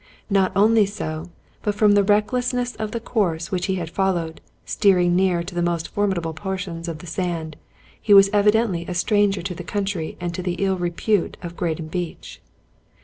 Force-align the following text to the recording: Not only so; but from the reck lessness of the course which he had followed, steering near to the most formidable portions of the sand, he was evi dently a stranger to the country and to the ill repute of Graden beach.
Not 0.31 0.51
only 0.55 0.87
so; 0.87 1.29
but 1.61 1.75
from 1.75 1.91
the 1.91 2.03
reck 2.03 2.29
lessness 2.31 2.75
of 2.79 2.89
the 2.89 2.99
course 2.99 3.51
which 3.51 3.67
he 3.67 3.75
had 3.75 3.91
followed, 3.91 4.41
steering 4.65 5.15
near 5.15 5.43
to 5.43 5.53
the 5.53 5.61
most 5.61 5.89
formidable 5.89 6.33
portions 6.33 6.87
of 6.87 6.97
the 6.97 7.05
sand, 7.05 7.55
he 8.01 8.11
was 8.11 8.27
evi 8.31 8.49
dently 8.49 8.89
a 8.89 8.95
stranger 8.95 9.43
to 9.43 9.53
the 9.53 9.63
country 9.63 10.17
and 10.19 10.33
to 10.33 10.41
the 10.41 10.53
ill 10.55 10.77
repute 10.79 11.37
of 11.43 11.55
Graden 11.55 11.87
beach. 11.87 12.41